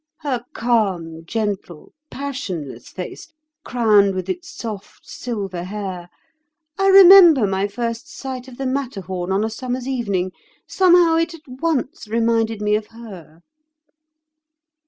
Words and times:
Her 0.21 0.43
calm, 0.55 1.25
gentle, 1.27 1.93
passionless 2.09 2.89
face, 2.89 3.31
crowned 3.63 4.15
with 4.15 4.29
its 4.29 4.49
soft, 4.49 5.07
silver 5.07 5.63
hair—I 5.65 6.87
remember 6.87 7.45
my 7.45 7.67
first 7.67 8.11
sight 8.11 8.47
of 8.47 8.57
the 8.57 8.65
Matterhorn 8.65 9.31
on 9.31 9.43
a 9.43 9.49
summer's 9.51 9.87
evening; 9.87 10.31
somehow 10.67 11.17
it 11.17 11.35
at 11.35 11.47
once 11.47 12.07
reminded 12.07 12.63
me 12.63 12.73
of 12.73 12.87
her." 12.87 13.41